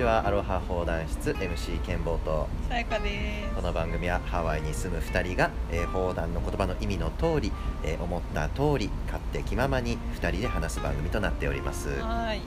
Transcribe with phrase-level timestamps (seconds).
[0.00, 0.26] ちは。
[0.26, 2.48] アロハ放談室 MC ケンボーと。
[2.70, 7.52] さやかでこの番組はハワイに住む2人が、えー、放談の言葉の意味の通り、
[7.84, 11.94] えー思った通り勝手気ままに2人で話す番組となっております。
[11.94, 12.40] すはい。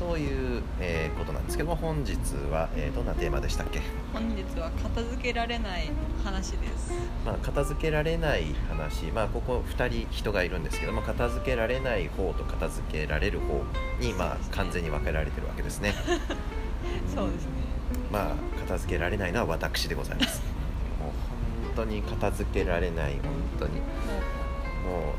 [0.00, 2.16] という、えーことなんですけども本日
[2.50, 3.80] は、えーどんなテーマでしたっけ、
[4.12, 5.88] 本日は片付けられない
[6.24, 6.92] 話です。
[7.24, 13.62] まあ、片付けられない話、まあ、ここ2人人がいるんですけども片付けられない方と片付けられる方
[14.00, 15.94] に、まあ、完全に分けられてるわけですね
[17.14, 17.50] そうですね。
[18.10, 20.42] まあ片付けられないのは私でございます。
[21.00, 23.20] もう本当に片付けられない本
[23.58, 23.80] 当に。
[23.80, 25.14] も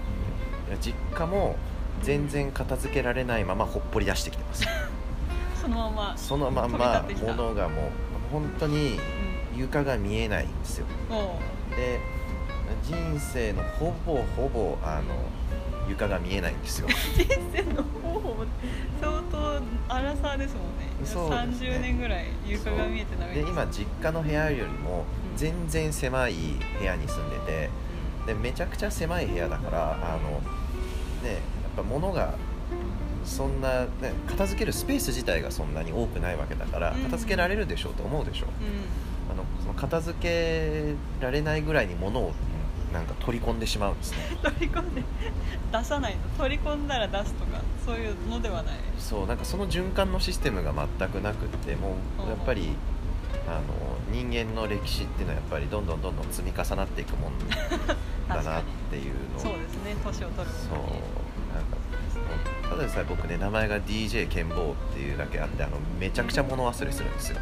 [0.71, 1.55] う実家も
[2.01, 4.65] 全然片付けられないままほっぽり出してきてます。
[5.61, 7.89] そのままそのまま物がもう
[8.31, 8.99] 本当に
[9.55, 10.85] 床が見えないんですよ。
[11.09, 11.15] うん。
[11.15, 11.39] も
[11.75, 11.99] で
[12.83, 15.03] 人生のほぼほぼあの
[15.89, 16.87] 床が見えないんですよ。
[16.87, 18.45] う 人生の方法も
[19.01, 20.93] 相当荒さですもんね。
[21.03, 25.37] そうですね30年ぐらい床が見えてないで今実家の部屋よりもうん。
[25.37, 26.33] 全然狭い
[26.79, 27.69] 部屋に住んでて
[28.27, 30.29] でめちゃくちゃ狭い部屋だからあの
[31.27, 31.39] ねやっ
[31.75, 32.35] ぱ物が
[33.25, 33.87] そんな、ね、
[34.27, 37.03] 片付けるスペース自体がそんなに多くないわけだからうん。
[37.03, 38.49] 片付けられるでしょうと思うでしょう。
[39.31, 42.33] あのその片付けられないぐらいに物を
[42.93, 44.17] なんか取り込んでしまうんですね。
[44.35, 45.01] ん 取り込んで
[45.71, 46.19] 出さないの？
[46.37, 48.75] 取り込んだら出すとかそういうのではない？
[48.99, 52.69] そうなんかその循環のシステムが全くなくってもうやっぱり
[53.47, 53.61] あの
[54.11, 57.33] 人間の歴史っていうのはやっぱりどんどんどんどん積み重なっていくもん
[58.29, 59.95] だなっていうのを そうですね。
[60.03, 60.79] 年を取るそう
[62.73, 67.37] ただでさえ僕ね名前が DJ ケンボーっていうだけあってあのめちゃくちゃ物忘れするんですよ。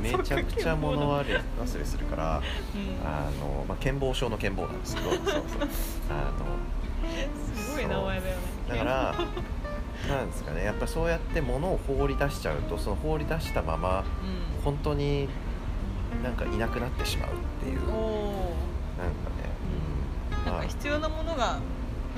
[0.00, 2.42] めちゃくちゃ物忘れ忘れするから
[2.74, 3.06] うん。
[3.06, 5.42] あの、まあ、健忘症の健忘なんですけど そうそう
[6.10, 6.32] あ
[7.56, 8.42] すごい名前だよね。
[8.68, 9.14] のだから
[10.08, 14.04] なんですかねやっぱそうやって物を放り出しちゃうとその放り出したままう
[14.64, 15.28] 本当に
[16.22, 17.32] なんかいなくなってしまうっ
[17.64, 17.80] ていう。
[17.80, 19.50] なんかね、
[20.38, 20.44] うん。
[20.46, 20.62] なんまあ。
[20.62, 21.58] か必要なものが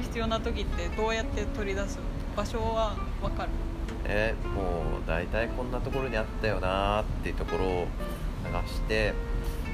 [0.02, 1.98] 必要な時ってどうやって取り出す
[2.36, 3.50] 場所は分かる？
[4.04, 7.86] えーもう大体こんなところにあったよなーっていうところを
[8.44, 9.12] 探して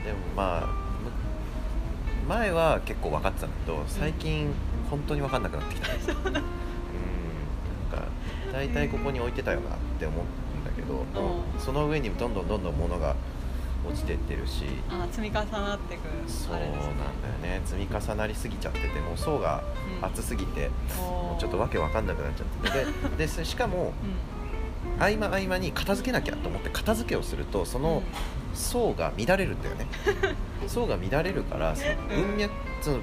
[0.04, 4.53] でもまあむ前は結構分かってたんだけど最近
[4.91, 5.92] 本当に分かんなくなってきた。
[5.92, 6.42] うんなんか
[8.53, 13.15] 大体ここに置いてたよなって思うんだけどもうその上にどんどんどんどん物が
[13.88, 14.64] 落ちてってるし。
[14.91, 16.82] あ積み重なってくそうなんだよ
[17.42, 17.48] ね。
[17.58, 17.60] ね。
[17.64, 19.62] 積み重なりすぎちゃっててもう層が
[20.00, 20.04] うん。
[20.06, 21.04] 厚すぎて、おー。
[21.30, 22.70] もうちょっとわけわかんなくなっちゃって。
[22.70, 23.92] てで でそしかも
[24.98, 27.82] う合間合間に片付けなきゃと思って片付けをするとそん。
[27.82, 28.02] の
[28.54, 29.86] 層が乱れるんだよね。
[30.68, 32.26] 層が乱れるからそのうん。
[32.28, 32.98] 文脈その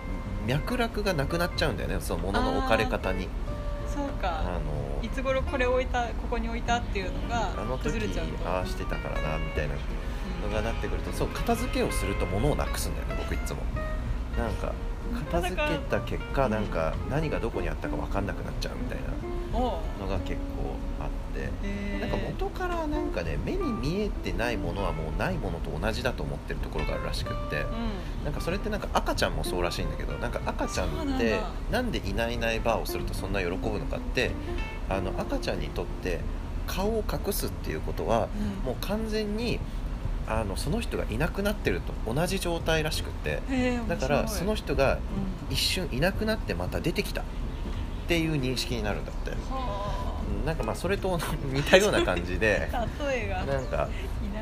[0.48, 1.98] 脈絡がなくなっちゃうんだよね。
[2.02, 3.26] その物の置かれ方に。
[3.26, 3.30] うん
[3.94, 8.50] そうあかのいつ頃これ置いたここに置いたっていうのがあの時崩れちゃうと。
[8.50, 9.76] ああしてたからなみたいな
[10.50, 13.58] がなってくるとそう片付けをすると物をなくすんだよね僕いつも。
[14.38, 14.74] なんか
[15.32, 27.66] 片付けた結果なんか何がどこにあったか分かんなくなっちゃうみたいなのが結構あってなんか元からなんかね目に見えてないものはもうないものと同じだと思ってるところがあるらしくってう
[28.22, 28.24] ん。
[28.26, 31.52] なんかそれってなんか赤ちゃんもそうらしいんだけどなんか赤ちゃんってだ。
[31.70, 34.32] なんでいないいないバーをするとそんな喜ぶのかって
[34.90, 36.22] あの赤ちゃんにとって
[36.66, 38.30] 顔を隠すっていうことは
[38.64, 38.66] うん。
[38.66, 39.60] もう完全に
[40.28, 43.42] あのその人がいなくなってると同じ状態らしくって
[43.90, 45.00] だからその人がうん。
[45.54, 47.22] 一瞬いなくなってまた出てきた。
[47.22, 47.26] っ
[48.08, 49.32] ていう認識になるんだって。
[49.50, 51.20] はうんなんかまあそれと
[51.54, 53.44] 似たような感じであ 例えが。
[53.46, 53.90] なんか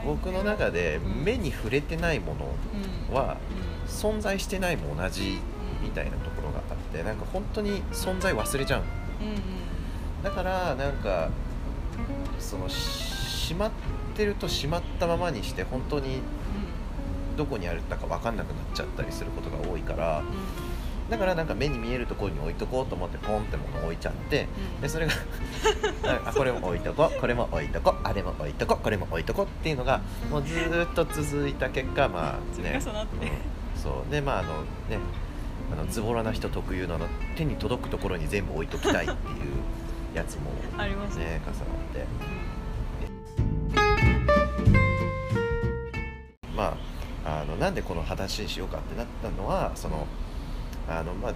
[0.05, 2.35] 僕の中でうん目に触れてないもう
[3.11, 3.37] んのは
[3.85, 3.89] うん。
[3.89, 5.39] 存在してないも同じ
[5.83, 8.83] みたいなところがあってなんか本当に存在忘れちゃう
[9.21, 9.35] うんうん。
[10.23, 11.29] だからなんか
[12.39, 13.71] そのしまっ
[14.21, 16.19] てるとしまったままにして本当に
[17.35, 21.09] どこにあるか分かんなくなっちゃったりすることが多いからうん。
[21.09, 24.81] だからなんか目に見えるところに置いとこうと思ってポンってものを置いちゃってうん。
[24.81, 25.13] でそれが
[26.27, 33.81] あこれも置いとこうこれも置いとこうあれも置いとこうこれも置いとこうっていうのがもうずーっと続いた結果まあねうん。
[33.81, 34.11] そう。
[34.11, 34.49] でまああの
[34.89, 34.99] ね
[35.73, 37.07] あのズボラな人特有のあの
[37.37, 39.17] 手に届くところに全部置いときたいっていう
[40.13, 41.41] やつもありますね。
[41.45, 41.53] 重なっ
[41.93, 42.05] て
[46.55, 46.75] ま
[47.25, 50.07] ああのなんでこの話にしようかってなったのはその
[50.87, 51.33] あのまあ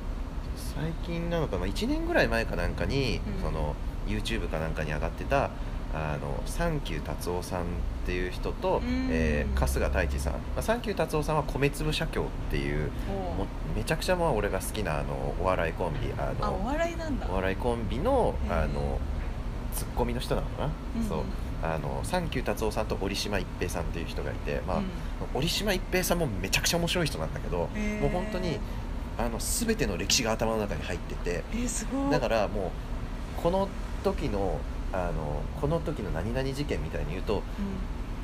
[0.55, 3.41] 最近なのか、まあ、1年ぐらい前かなんかに、うん。
[3.41, 3.75] その
[4.07, 5.49] YouTube かなんかに上がってた
[5.93, 7.65] あのサンキュー達夫さんっ
[8.05, 9.07] ていう人と、うん。
[9.09, 12.91] えー春日太一さん、まあ、サンキュー達夫さんは米粒社協っていう
[13.75, 17.27] めちゃくちゃまあ俺が好きなあのお笑いコンビあのあお笑いなんだ。
[17.29, 18.99] お笑いコンビのあの
[19.73, 21.07] ツッコミの人なのかな、うん。
[21.07, 21.19] そう
[21.63, 24.85] あのサンキュー達夫さんと折島一平さんっていう人がいて、まあうん。
[25.33, 28.01] 折島一平さんもめちゃくちゃ面白い人なんだけど、へー。
[28.01, 28.59] もう本当に
[29.17, 32.71] あの全ての歴史が頭の中に入っててえー、だからも
[33.37, 33.69] うこの
[34.03, 34.59] 時の
[34.91, 37.41] あのこの時の何々事件みたいに言うとう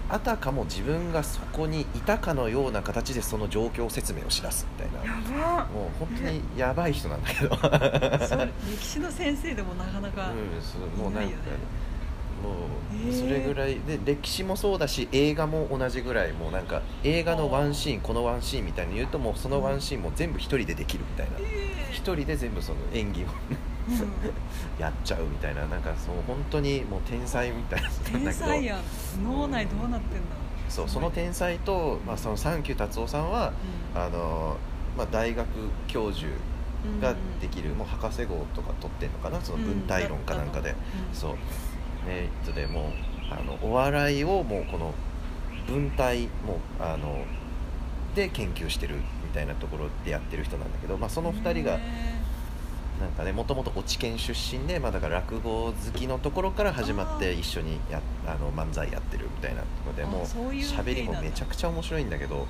[0.10, 5.66] あたかも自分がそこにいたかのような形でそん状況説明をしだすみたいな。
[5.74, 7.56] もう本当にやばい人なんだけど、
[8.70, 10.34] 歴史の先生でもなかなか、
[10.98, 11.44] もうなんかいないよね
[12.42, 21.38] もうそれぐらいで歴史もそうだし映画も同じぐらいもうなんか映画のワンシーンこのワンシーンみたいに言うともうそのワンシーンも全部一人でできるみたいな。
[21.40, 23.26] え一人で全部その演技を
[24.80, 25.66] やっちゃうみたいな。
[25.68, 28.82] なんかそう本当にもう天才みたいな天才やん。
[29.24, 30.42] 脳内どうなってんだ
[30.72, 33.52] そうその天才と、まあ、そのサンキュー達夫さんは
[33.94, 34.56] あの、
[34.98, 35.46] まあ、大学
[35.88, 36.28] 教授
[37.02, 40.74] ができる、もう博士号とか取ってんのかなその文体論かなんかで、
[41.14, 41.36] そう
[42.08, 42.92] えーっとでも
[43.30, 44.94] あのお笑いをもうこの
[45.68, 47.24] 文体もあの
[48.16, 51.80] で研究してるみたいなところでやってる人なんだけど、まあ、その2人が
[53.02, 62.38] なんかねもともと落研出身で、まあ、だから落語好きのところから始まって一緒にやあの漫才やってるみたいなのであもう喋りもめちゃくちゃ面白いんだけど。
[62.38, 62.48] うん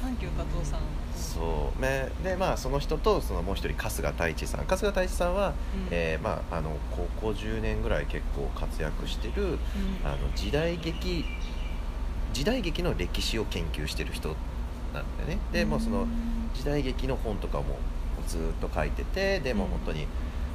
[0.00, 0.80] サンキュー加藤さん。
[1.14, 1.80] そう。
[1.80, 4.64] ねでまあその人とそのもう一人春日太一さん。
[4.66, 5.88] 春日太一さんは、うん。
[5.90, 9.58] えーまあ、あのここ10年ぐらい結構活躍してるうん。
[10.04, 11.24] あの時代劇
[12.32, 14.30] 時代劇の歴史を研究してる人
[14.92, 15.38] なんだよね。
[15.52, 16.06] でもうその
[16.54, 17.78] 時代劇の本とかも
[18.32, 19.70] ずっと書いててでもうん。
[19.70, 20.06] 本当に、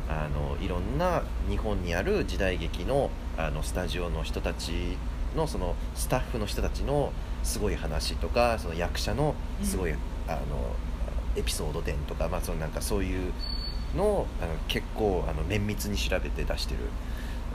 [0.09, 4.97] あのいろんな日本にある時代劇のあのスタジオの人たち
[5.35, 7.11] のそのスタッフの人たちの
[7.43, 9.97] すごい話とかその役者のすごい、うん
[10.27, 10.39] あの
[11.37, 13.31] エピソード伝とか、まあ、そのなんかそういう
[13.95, 16.79] のをあの結構あの綿密に調べて出してる。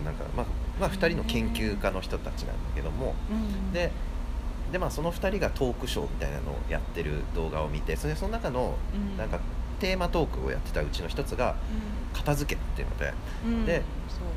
[0.05, 0.47] なんか、まあ
[0.81, 3.73] まあ、2人の研究家の人たちなんだけども、うん。
[3.73, 3.91] で
[4.71, 9.19] で、まあ、その2人がトークショーみたいなのをやってる動画を見てそれでその中のうん。
[9.19, 9.41] なんか
[9.83, 11.57] テーマトークをやってたうちの一つが
[12.15, 13.15] う片付けっていうので。
[13.49, 13.67] ん。
[13.67, 13.83] で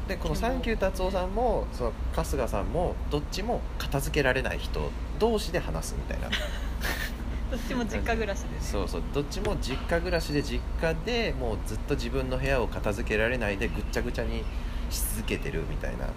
[0.07, 6.29] でこのサンキュー達夫さんもその春日さんもどっちも片付けられない人同士で話すみたいな。
[7.51, 9.03] どっちも実家暮らしですそうそう。
[9.13, 14.43] どっちも実家暮らしで実家でもうずっと自分の部屋を片付けられないでぐっちゃぐちゃに
[14.89, 16.07] し続けてるみたいな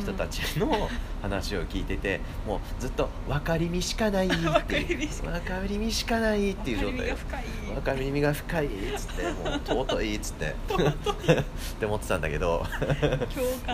[0.00, 0.88] 人たちの
[1.22, 4.76] 話を聞いててもうずっと分かりみしかないっていう分か
[5.68, 6.52] りみしかない。
[6.52, 7.14] っていう状態。
[7.14, 7.44] 分かりみが深い。
[7.74, 10.46] 分かりみが深いっつってもう尊いっつって。
[10.46, 10.54] っ
[11.78, 12.66] て思ってたんだけど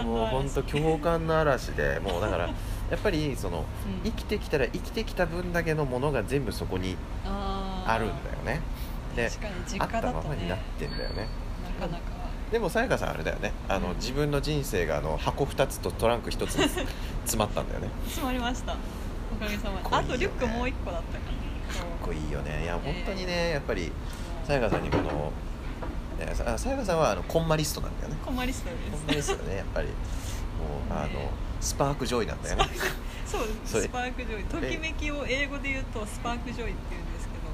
[0.05, 3.65] もう本当共感の嵐でもうだからやっぱりそのうん。
[4.05, 8.61] 生きてきたら生きてきた分だけのものが全部そこにあるんだよね。
[9.17, 11.27] で確かに実あったままになってんだよね。
[11.81, 12.18] なかなか
[12.51, 13.53] でもさやかさんあれだよね。
[13.69, 13.97] あの、うん。
[13.97, 16.69] 自分の人生があの箱2つとトランク1つに
[17.25, 17.91] 詰まったんだよね。
[18.05, 18.77] 詰まりました。
[19.33, 19.83] おかげさまで。
[19.83, 19.89] ね。
[19.91, 21.39] あとリュックもう一個だったかな。
[21.81, 22.63] かっこいいよね。
[22.65, 23.93] いや本当にねやっぱり
[24.45, 25.33] さやかさんにこの
[26.19, 28.17] ねさやかさんはあのコンマリストなんだよね。
[28.25, 29.89] コンマリストコンマですリストだねやっぱり。
[29.89, 29.97] もう
[30.91, 31.31] あのね。
[31.61, 32.65] spark joy なんだよね。
[33.27, 34.45] そう spark joy。
[34.45, 37.45] ときめきを英語で言うと spark joy って言うんですけど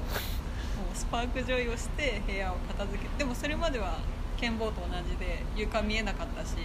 [0.81, 3.97] もう spark joy をして部屋を片付けでもそれまでは
[4.39, 6.55] 剣棒と同じで床見えなかったし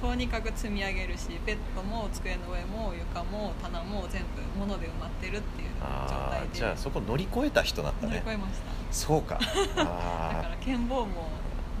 [0.00, 6.46] とにかく積み上げるしベッドも机の上も床も棚も全部物で埋まってるっていう状あ態で。
[6.46, 8.64] あじゃあそこ乗り越えた人なんだ乗りね越えました。
[8.92, 9.38] そうか。
[9.76, 11.28] だあから剣棒も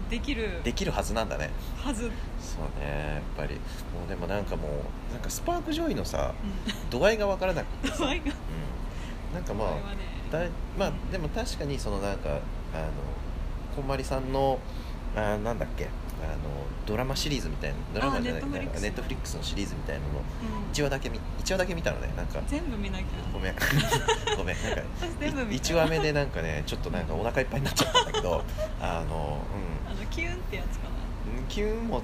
[0.08, 0.58] できる。
[0.60, 1.50] あできるはずなんだね。
[1.76, 2.10] はず、うん、
[2.40, 3.56] そうねやっぱり。
[3.56, 3.60] も
[4.06, 6.32] うでもなんかもうなんかスパークジョイのさ
[6.90, 8.24] 度合いが分からなくてさ、度合いが。
[8.24, 9.80] うん、なんかまあね。
[10.32, 10.38] だ
[10.78, 12.40] まあでも確かにそのなんかあの
[13.76, 14.58] こんまりさんの
[15.16, 15.88] あなんだっけ？
[16.24, 20.72] あのドラマシリーズみたいなドラマじゃないあ Netflix ネットフリックスのシリーズみたいなののうん。
[20.72, 22.40] 1話だけ見一話だけ見たのねなんか。
[22.46, 23.04] 全部見なきゃ。
[23.32, 23.54] ごめん。
[24.36, 25.64] ごめんなんか私全部見た。
[25.68, 28.42] 1話目でなんかねちょっとなんかお腹いっぱいになっちゃったんだけど
[28.80, 29.38] あの
[29.86, 29.92] うん。
[29.92, 30.90] あのキュンってやつかな。
[31.38, 32.02] うんキュンも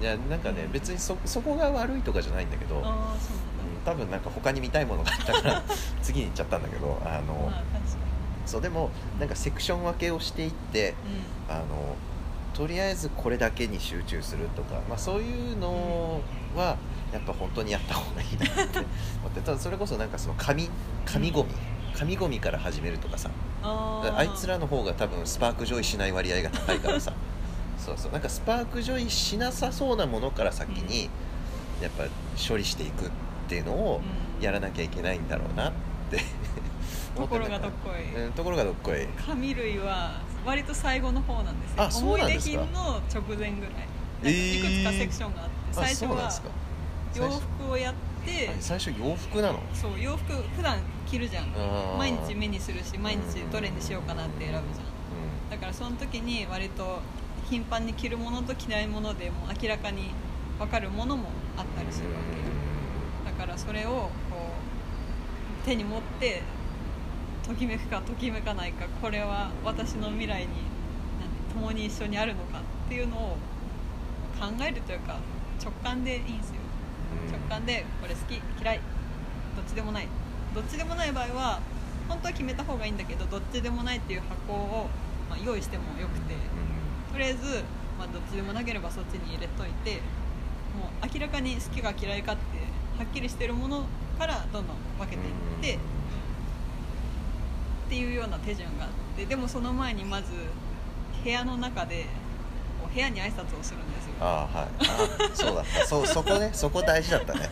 [0.00, 3.36] いやなんかね別にそそこが悪いとかじゃないんだけど、うん、ああそう
[3.84, 5.62] 多分なんか他に見たいものがあったから
[6.02, 7.62] 次に行っちゃったんだけどあの、まあ
[8.46, 8.90] そうでも
[9.20, 11.64] なんかセクション分けをしていってにあの
[12.54, 16.20] とりあえずこれだけに集中するとか、まあ、そういうの
[16.56, 16.76] は
[17.12, 19.40] やっぱ本当にやった方がいいなって思って。
[19.40, 20.68] た だそれこそなんかその紙
[21.04, 21.50] 紙ゴミ
[21.96, 23.30] 紙ゴミから始めるとかさ。
[23.62, 27.12] うんあいつらの方が多分 spark joy しない割合が高いからさ。
[27.78, 28.12] そうそう。
[28.12, 31.10] なんか spark joy しなさそうなものから先に
[31.82, 32.04] やっぱ
[32.36, 33.10] 処理していくっ
[33.48, 34.42] ていうのをうん。
[34.42, 35.72] やらなきゃいけないんだろうなっ
[36.10, 36.24] て。
[37.14, 39.06] ところがどっこい、うんところがどっこい。
[39.26, 40.12] 紙類は
[40.44, 41.82] 割と最後の方なんですよ。
[41.82, 42.60] あそうなんですか。
[42.60, 43.48] 思い出品の直前ぐらい。
[43.48, 43.68] なんか
[44.22, 44.58] えー。
[44.58, 46.48] いくつかセクションがあって、最初はあそうなんですか。
[47.16, 47.94] 洋服をやっ
[48.24, 49.60] てあ最初洋服なの？
[49.74, 51.44] そう洋服普段着るじゃん。
[51.44, 51.96] あー。
[51.96, 54.60] 毎日目にするし毎日どれにしようかなって選ぶじゃん。
[54.60, 54.60] う
[55.50, 57.00] だからその時に割と
[57.48, 60.10] 頻繁に着るものと着ないものでもう明らかに
[60.58, 62.44] 分かるものもあったりするわけよ。
[63.24, 64.10] だからそれをこ
[65.62, 66.42] う手に持って
[67.50, 70.46] ときめくかときめかないかこれは私の未来に
[71.18, 73.36] 何共に一緒にあるのかっていうのを
[74.38, 75.18] 考えるというか
[75.60, 76.54] 直感でいいんですよ。
[77.26, 77.32] うん。
[77.32, 78.80] 直感でこれ好き嫌い
[79.56, 80.06] どっちでもない。
[80.54, 81.60] どっちでもない場合は
[82.08, 84.88] 本当は決めた方がいいんだけどどっちでもないっていう箱を、
[85.28, 86.34] まあ、用意してもよくて。
[87.12, 87.64] とりあえず、
[87.98, 89.94] まあ、どっちでもなければそっちに入れといて
[90.78, 92.42] もう明らかに好きか嫌いかって
[92.96, 95.78] はっきりしてるものからどんどん分けていって、
[97.90, 100.30] っていうような手順があってでもその前にまず
[101.24, 102.06] 部屋の中で
[102.94, 104.14] 部屋に挨拶をするんですよ。
[104.20, 104.68] ああはい。
[104.80, 105.86] あそうだった。
[105.86, 107.48] そうそこね そこ大事だったね。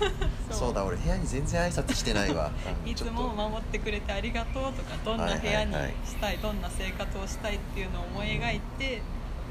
[0.51, 0.75] そう。
[0.75, 2.51] だ俺部屋に全然挨拶してないわ。
[2.85, 5.73] うんいつも守ってくれてありがとうとかどんな部屋に
[6.05, 9.01] したい,、どんな生活をしたいっていうのを思い描いてで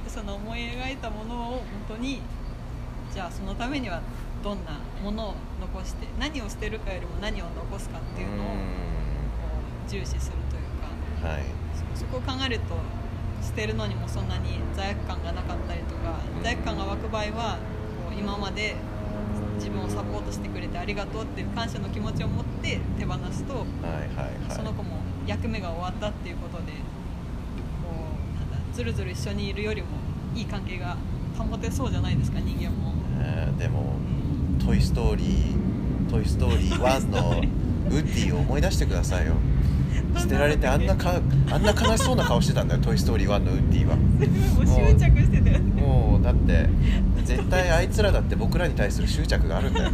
[0.10, 2.22] その思い描いたものを本当に
[3.13, 4.01] じゃあそのためには
[4.44, 8.48] どんなものを残して何を捨てるかよりも何を残すかっていうのを
[9.88, 10.76] 重視するというか
[11.24, 11.43] はい。
[11.95, 12.75] そそこを考えると
[13.45, 16.43] 捨てるのにもそんなに罪悪感がなかったりとかうん。
[16.43, 17.57] 罪悪感が湧く場合は
[18.09, 18.75] こう今まで
[19.57, 23.65] 自分をサポートしてくれてありがとうっていう感謝の気持ちを持って手放すとはい
[24.15, 24.55] はいはい。
[24.55, 26.74] その子も役目が終わったっていうことで
[27.83, 27.89] こ
[28.36, 29.88] うなんだずるずる一緒にいるよりも
[30.36, 30.95] いい関係が
[31.38, 32.93] 保てそうじゃないですか人間も。
[33.19, 33.95] えーでも
[34.59, 35.55] うん「トイ・ストーリー」
[36.12, 37.31] 「トイ・ストーリー1」の
[37.89, 39.33] ウッディを思い出してくださいよ
[40.19, 41.19] 捨てられてあんなか
[41.51, 43.95] あんな悲しそうな顔してたんだよ「トイ・ストーリー1」のウッディは。
[43.95, 46.69] もう執着してたよねもうだって
[47.24, 49.91] 絶対あいつらだって僕らに対する執着があるんだよ。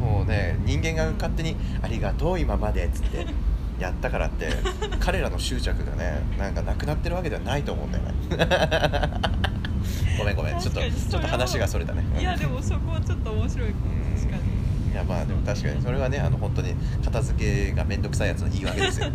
[0.00, 3.26] もうね人間が勝手に「ありがとう今まで」っつって
[3.78, 4.48] やったからって
[5.00, 8.12] 彼らの執着がねなんかなくなってるわけではないと思うんだよね。
[10.18, 12.02] ごめんごめんちょっとちょっと話がそれだね。
[12.18, 13.82] いやでもそこはちょっと面白いかも
[14.16, 14.42] 確かに
[14.92, 19.08] いやまあでも確かにそれはねあの本当に片付けが面倒くさいやつの言い訳ですよ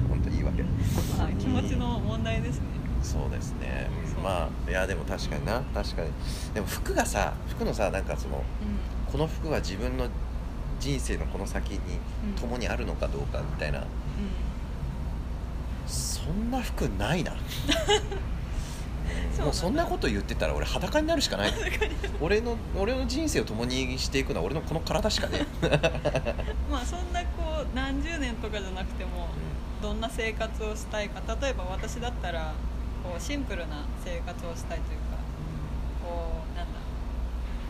[1.17, 2.65] まあ気持ちの問題ですね。
[3.03, 3.89] そうですね。
[4.23, 5.61] まあいやでも確かにな。
[5.73, 6.09] 確かに。
[6.53, 10.07] でも服がさ服のさなんかそのうこの服は自分の
[10.79, 11.77] 人生のこの先に
[12.25, 12.33] うん。
[12.41, 13.87] 共にあるのかどうかみたいな、んうん。
[15.87, 17.33] そんな服ないな
[19.43, 21.53] もうそんなこと言ってたら俺裸になるしかない。
[22.21, 25.45] 俺の俺の人生を共にしていくのは俺のこの体しかね
[26.71, 29.27] まあそんなこう何十年とかじゃなくても
[29.81, 31.21] どんな生活をしたいか。
[31.41, 32.53] 例えば私だったら
[33.03, 35.17] こうシンプルな生活をしたいというか
[36.03, 36.79] こうなんだ。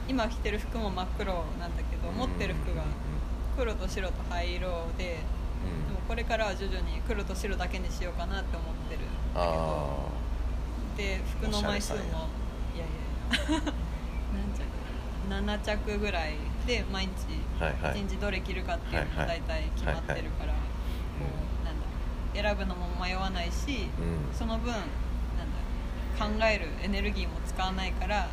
[0.08, 2.84] 今着てる服も真っ黒なんだけど持ってる服が
[3.58, 5.14] 黒と白と灰色でで
[5.94, 9.54] もこれからは徐々に黒と白だけにしようかなって思ってるんだけど。
[10.14, 10.17] あ
[10.98, 12.00] で服の枚数も。
[12.00, 12.04] い
[12.80, 13.62] やいや
[15.30, 16.36] 何着7着ぐらい
[16.66, 17.12] で毎日
[17.62, 18.01] あはいはい。
[18.01, 19.39] 一日どれ着るかっていうのがはいはい。
[19.39, 24.36] 大体決まってるから、なんだ選ぶのも迷わないし、うん。
[24.38, 24.86] その分なんだ
[26.20, 28.27] 考えるエネルギーも使わないから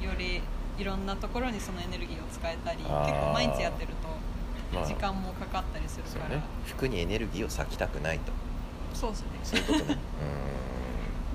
[0.00, 0.42] より
[0.78, 3.92] いろんなところにそのエネルギーを使えたり結構毎日やってる
[4.72, 4.82] まあ。
[4.84, 6.42] と時間もかかったりするから、そうね。
[6.66, 8.32] 服にエネルギーを割きたくないと。
[8.92, 9.98] そうですそうねいうことね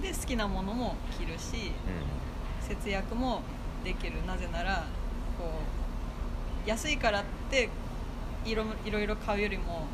[0.02, 1.72] で好きなものも着るし
[2.62, 2.76] うん。
[2.76, 3.42] 節約も
[3.84, 4.26] できる。
[4.26, 4.86] なぜなら
[5.38, 5.52] こ
[6.66, 7.70] う安いからって
[8.46, 9.86] いろいろいろ買うよりも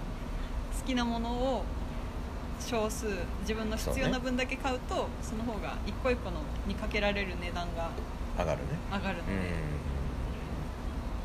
[0.80, 1.64] 好きなものを
[2.60, 3.06] 少数
[3.42, 7.90] 自分の必要な分だけ買うとその方が一個一個のにかけられる値段が
[8.38, 8.66] 上がるね。
[8.92, 9.40] 上がるので、うん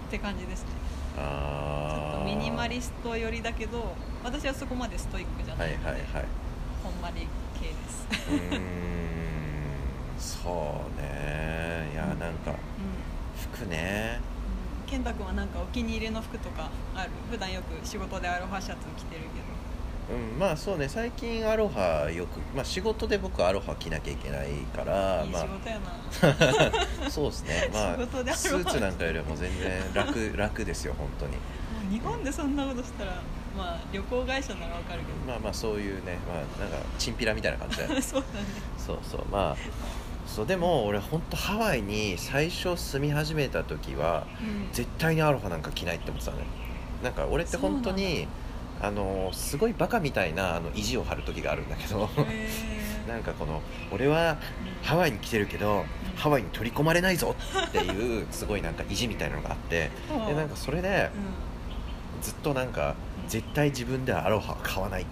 [0.08, 0.68] って感じですね。
[1.16, 6.24] ちょっとミニマリスト寄りだけど私はそこまでストイックじゃはないいので、はいはい
[6.82, 7.26] ほんまり
[7.62, 8.06] 系です。
[8.28, 8.60] うーん。
[10.18, 11.90] そうね。
[11.92, 12.56] いやなんかうん。
[13.52, 14.20] 服ね。
[14.84, 14.90] うん。
[14.90, 17.10] 健太君はなんかお気に入りの服とかある？
[17.30, 19.42] 普段よく仕事でアロハシャツ着てるけ
[20.12, 20.88] うんまあそうね。
[20.88, 25.42] 最近アロハよくまあ仕事で僕アロハ着なきゃいけないからどいいまあ。
[25.42, 27.70] 仕事やな、 そうですね。
[27.72, 31.34] まあスーツなんかよりも全然楽楽ですよ本当に。
[31.90, 33.22] 日本でそんなことしたら
[33.56, 38.46] まあ旅行会社ならわかるけまあまあそういうねまあなんかチンピラみたいな感じだよ そうだね。
[38.78, 39.24] そうそう。
[39.30, 39.56] まあ
[40.26, 44.68] そうでも俺本当ハワイに最初住み始めた時はうん。
[44.72, 46.44] 絶対にアロハなんか着ないって思ってたのね
[47.02, 48.26] なんか俺って本当に
[48.80, 52.08] あのすごいバカみたいなあの意地を張る時があるんだけど。
[53.08, 54.36] なんかこの俺は
[54.84, 57.34] ハワイに来てるけどハワイに取り込まれないぞ
[57.66, 59.90] っていうすごいなんか意地みたいなのがあって。
[60.08, 60.22] う。
[60.22, 61.10] んでなんかそれで
[62.22, 65.06] ずっとなんかうん絶対自分ではアロハは買わないっ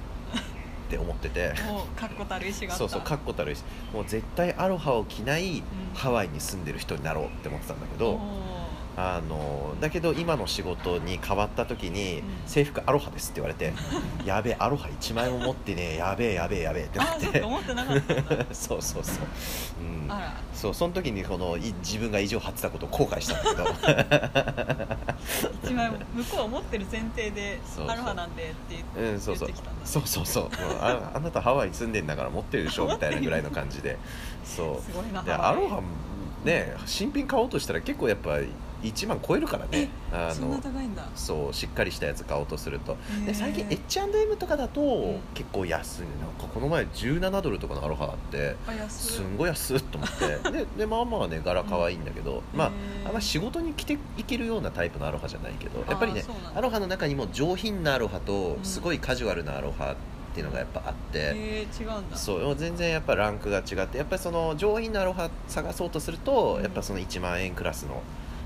[0.90, 1.54] て思ってて。
[1.66, 3.62] もう確固たる意志がそうそう確固たるし
[3.94, 5.62] もう絶対アロハを着ないん
[5.94, 8.20] ハワイに住んでる人になろうって思ってたんだけど、
[8.96, 13.72] あのだけど今の仕事に変わった時にうん「制服アロハです」って言われて
[14.26, 17.40] 「やべえアロハ1枚も持ってねえやべえやべえやべえ」ってなあって。
[17.40, 18.14] か思ってなかった
[18.54, 19.24] そうそうそう、
[19.80, 20.10] うん、
[20.54, 25.00] そうその時にこのい自分が意地を張ってたことを後悔したんだけど。
[25.64, 29.48] 一枚も向こうは持ってる前提でアロハなんでって言ってうんそうそう。
[29.48, 30.44] 言ってきたんだそうそうそう。
[30.44, 33.98] もうああなたハワイに住んでんだから持ってるでしょみたいなぐらいの感じで。
[34.44, 34.82] そう。
[34.82, 35.80] すごいなでアロハ
[36.44, 38.38] ね新品買おうとしたら結構やっぱ
[38.82, 39.88] 1万超えるからね。
[40.12, 41.06] あそんな高いんだ。
[41.14, 42.96] そうしっかりしたやつ買おうとすると。
[43.26, 45.20] で最近 H&M とかだとん。
[45.34, 48.56] 結構安いねなんかこの前17ドルとかのアロハあって
[48.88, 50.50] すんごい安っと思って。
[50.50, 52.70] ででまあまあね柄可愛いんだけど、まあ
[53.06, 59.96] あんま仕事に着ていけるようなタイプのアロハじゃないけどやっぱりねアロハの中にも上品なアロハとうんすごいカジュアルなアロハ
[60.30, 62.16] っていうのがやっぱあって、へえ違うんだ。
[62.16, 66.62] そう全然やっぱランクが違ってやっぱりその上品なアロハ探そうとすると、うん。
[66.62, 68.00] やっぱその1万円クラスの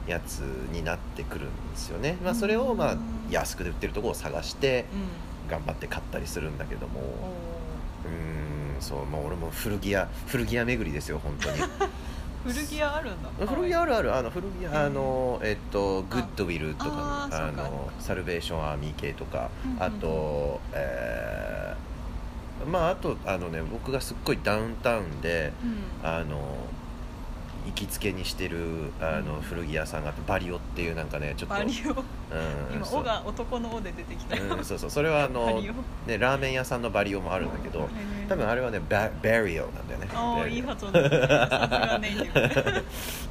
[0.06, 0.40] やつ
[0.73, 5.50] になってくるんですよね、まあ、それをまあうん安くで売ってるところを探してうん。
[5.50, 7.00] 頑張って買ったりするんだけども。
[7.00, 11.58] おうーんそう、まあ、俺も古着屋古着屋巡りですよ本当に。
[11.58, 11.68] ー
[12.44, 13.46] 古着屋あるんだ。
[13.46, 14.14] 古着屋あるある。
[14.14, 17.28] あの古着屋あのえっとグッドウィルとか。
[17.30, 19.50] あのサルベーションアーミー系とか。
[19.64, 19.82] うんうんうん。
[19.82, 26.08] あとえーまああとあのね僕がすっごいダウンタウンでうん。
[26.08, 26.40] あの
[27.66, 29.42] 行きつけにしてるあのうん。
[29.42, 31.90] 古着屋さんがあってバリオっていうなんかねちょっとバリオ。
[31.90, 33.00] うん今「そう。
[33.00, 34.37] お」が男の「お」で出てきた。
[34.37, 34.90] ようん、そうそう。
[34.90, 35.61] それはあバの、
[36.06, 37.88] ね、ラーメン屋さんのバリオもあるんだけど
[38.28, 40.09] 多分あれはねババリオなんだよね。
[40.14, 42.09] ああいい発音だね。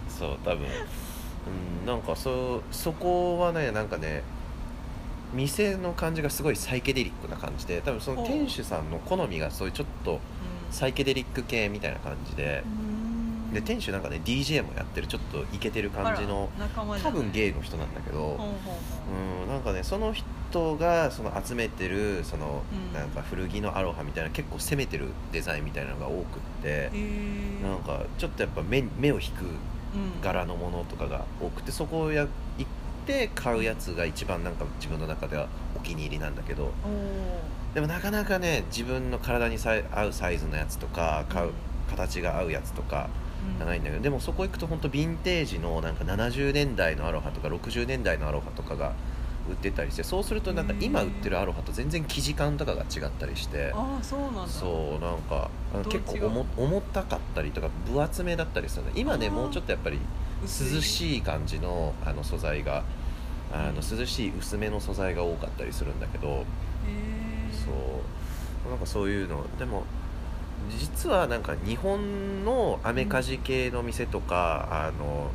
[0.10, 0.66] そう多分。
[0.66, 4.24] うんなんかそそこはねなんかね
[5.34, 10.20] 店の感じがすごいサイケデリックな感じで多分そのお店主さんの好みがそういうちょっと
[10.72, 12.64] サイケデリック系みたいな感じで
[13.54, 16.50] で店主なんかね DJ もやってるちょっとイケてる感じの
[17.04, 18.56] 多分ゲイの人なんだけどほ
[19.46, 22.94] うんなんかねその人がその集めてるそのうん。
[22.94, 26.92] なんか古着のアロハみたいな結構攻めてるデザインみたいなのが多くって
[27.64, 30.22] なんかちょっとやっぱ目目を引くうん。
[30.22, 32.68] 柄のものとかが多くてそこをや行っ
[33.06, 36.72] て買うやつが一番なんか自分の中ではお気に入りなんだけど
[37.74, 39.58] でもなかなかね自分の体に
[39.92, 41.54] 合うサイズのやつとか買ううん。
[41.90, 43.10] 形が合うやつとか
[43.52, 48.94] うんがないんだけどでもそこ行くと本当ヴィンテージのなんか70年代のアロハとか60年代のアロハとかが
[49.50, 54.48] 売ってたりしてそうするとなんか今売ってるアロハと全然生地感とかが違ったりしてああそうなんだ。
[54.48, 55.50] そうなんか
[55.90, 60.00] 結構重重たかったりとか分厚めだったりするの今ねもうちょっとやっぱり
[60.44, 62.84] 涼しい感じのあの素材が
[63.52, 66.44] あの涼しい薄めの素材が多かったりするんだけどへえ
[67.52, 68.70] そう。
[68.70, 69.84] なんかそういうのでも
[70.70, 75.32] 実はなんか日本のアメカジ系の店とか、あの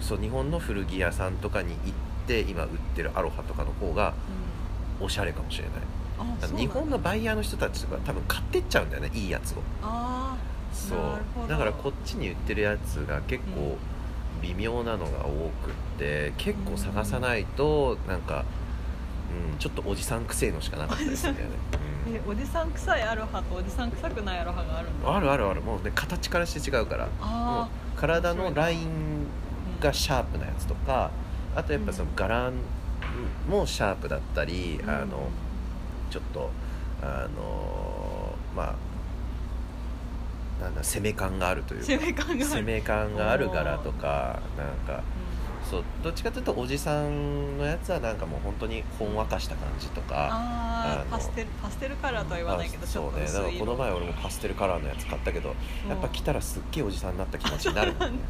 [0.00, 1.94] そう日本の古着屋さんとかに行っ
[2.26, 4.14] て今売ってるアロハとかの方が
[5.00, 5.72] おしゃれかもしれない。
[5.74, 5.92] うん
[6.56, 9.56] 日本のバイヤーの人たちとか多分買ってっちゃうんだよねいいやつを。
[9.82, 10.36] あ
[10.72, 11.48] そう。
[11.48, 13.76] だからこっちに売ってるやつが結構
[14.42, 18.44] 微妙なのが多くって結構探さないとなんか、
[19.52, 21.38] うん、ちょっとおじさんくせえのしかなかったりすよね、
[21.72, 25.08] あ えおじさん臭いアロハとおじさん臭くないアロハがあるんだ。
[25.08, 27.06] うん、あるあるあるもうね形からして違うから。
[27.06, 27.08] う
[27.96, 29.26] 体のライン
[29.80, 31.10] がシャープなやつとか
[31.54, 32.50] あとやっぱその柄
[33.48, 34.90] もシャープだったり、うん。
[34.90, 35.28] あの
[36.10, 36.50] ちょっと
[37.02, 38.74] あのま
[40.60, 41.86] あなんだ攻め感があるというか。
[41.86, 42.44] 攻め感がある。
[42.44, 45.02] 攻め感がある柄とかなんか
[45.72, 55.54] そうどっちかというとおじさんのやつはなんかもう本当にほんわかした感じとかパステルパステルカラーとは言わないけどあちょっとそうねだからこの前俺もパステルカラーのやつ買ったけど
[55.88, 58.18] やっぱ着たらすっげえおじさんになった気持ちになるもんね、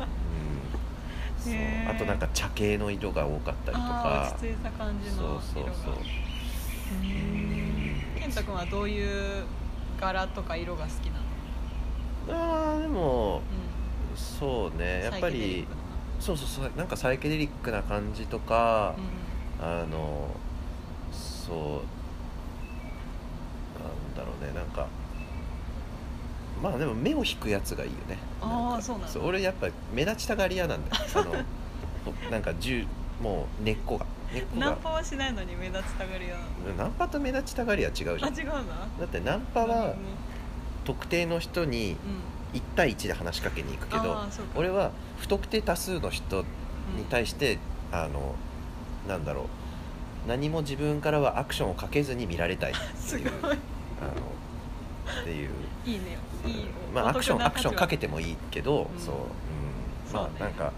[1.36, 1.54] うん、そう
[1.90, 5.72] あとなんか茶系の色が多かったりとあかー落ち着いた感じの色がそうそう。
[5.84, 7.06] そううー。
[7.08, 9.44] ん健太君はどういう
[10.00, 11.10] 柄とか色が好き
[12.30, 13.40] なの、あーでもう
[14.14, 15.66] そうねん、やっぱり
[16.22, 18.94] そうそうそうなんかサイケデリックな感じとか、
[19.60, 20.28] うあの
[21.10, 21.56] そう
[23.82, 24.86] なんだろうねなんか
[26.62, 28.18] まあでも目を引くやつがいいよね。
[28.40, 29.20] あーなんかそうなんだ。
[29.20, 31.02] 俺やっぱ目立ちたがり屋なんだよ。
[31.16, 31.24] あ
[32.24, 32.86] のなんか銃
[33.20, 34.06] もう根っこが。
[34.32, 34.66] 根っこが。
[34.66, 36.36] ナンパはしないのに目立ちたがり屋
[36.78, 38.14] ナンパと目立ちたがりは違うじゃん。
[38.22, 38.52] あ違うな。
[39.00, 39.96] だってナンパは
[40.84, 41.96] 特定の人にうん
[42.52, 44.16] 1対1で話しかけに行くけど
[44.54, 46.44] 俺は不特定多数の人
[46.96, 47.58] に対して、
[47.92, 48.34] あの
[49.08, 53.26] なんだろう何も自分からはアクションをかけずに見られたいって すい。
[53.26, 53.54] うあの
[55.20, 55.50] っていう。
[55.84, 56.18] いいね。
[56.46, 59.00] いいまあアクションアクションかけててもいいけど、うん。
[59.00, 60.72] そう、うん、まあなんか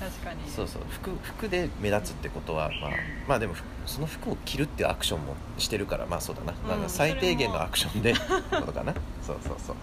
[0.00, 0.50] 確かに。
[0.50, 0.82] そうそう。
[0.90, 2.90] 服服で目立つってことは、まあ、
[3.26, 8.94] まあでもふその服を着るっていうアクションもしてるからまあそうだな,、うんなんか最低限のアクションでことかな。
[9.22, 9.76] そうそうそう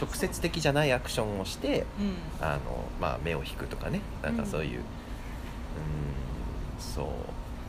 [0.00, 2.16] 直接的じゃないアクションをしてうん。
[2.40, 2.60] あの、
[3.00, 4.00] まあ、目を引くとかね。
[4.22, 4.82] なんかそういう、うん、
[6.78, 7.10] そ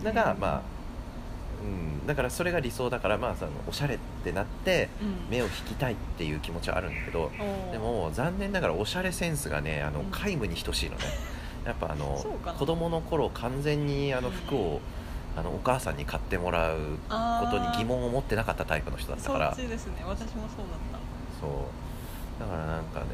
[0.01, 0.03] う。
[0.03, 0.61] だから、うんまあ、
[1.63, 5.29] うん、だからそれが理想だからまあそのおしゃれってなってうん。
[5.29, 7.31] 目を引きたいっていう気持ちはあるんだけど、
[7.71, 10.11] でも残念ながらおしゃれセンスがねあのうん。
[10.11, 11.03] 皆無に等しいのね。
[11.65, 12.23] やっぱあの
[12.57, 14.81] 子供の頃完全にあのうん服を
[15.35, 16.77] あのお母さんに買ってもらう
[17.09, 19.51] ことに疑問を持ってなかったタイプの人だったそから。
[19.51, 20.03] っちですね。
[20.05, 20.97] 私もそうだった。
[21.39, 21.49] そう
[22.39, 23.05] だからなんかね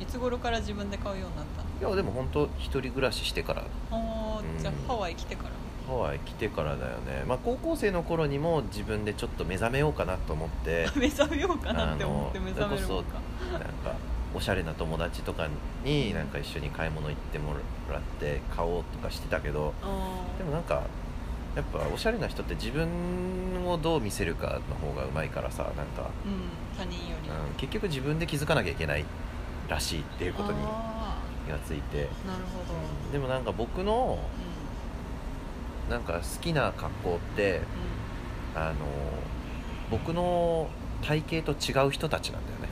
[0.00, 1.88] いつ頃から自分で買うようになったの？
[1.88, 3.64] いやでも本当一人暮らししてから。
[3.90, 4.62] あーうん。
[4.62, 5.50] じゃあハワイ来てから。
[5.86, 10.88] ハワイ来てからだよね、まあ、高校生の頃にも自分でちょっと目覚めようかなと思って。
[10.94, 12.92] 目覚めようかなって思って目覚めるか。
[12.92, 13.94] なんか
[14.34, 15.46] おしゃれな友達とか
[15.84, 17.54] になんか一緒に買い物行っても
[17.90, 19.74] らって買おうとかしてたけど
[20.38, 20.84] でもなんか
[21.54, 22.88] やっぱおしゃれな人って自分
[23.66, 27.28] をどう見せるかの方がうまいからさなんか、うん他人より。
[27.28, 29.04] うん、結局自分で気づかなきゃいけない
[29.68, 31.96] らしいっていうことにあ気がついて。
[31.96, 32.08] ーなる
[32.54, 32.62] ほ
[33.06, 33.12] ど。
[33.12, 34.18] でもなんか僕の
[35.88, 37.62] うなんか好きな格好ってんうん。
[38.54, 38.74] あの
[39.90, 40.68] 僕の
[41.02, 42.68] 体型と違う人たちなんだよね。